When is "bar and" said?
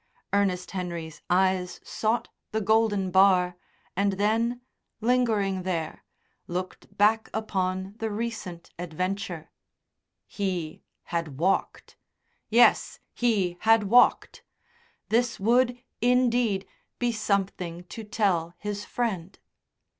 3.11-4.13